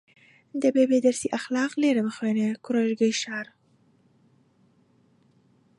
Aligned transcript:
دەبێ 0.61 0.83
بێ 0.89 0.97
دەرسی 1.05 1.31
ئەخلاق 1.33 1.71
لێرە 1.81 2.01
بخوێنێ 2.07 2.49
کوڕیژگەی 2.65 3.17
شار 3.21 3.47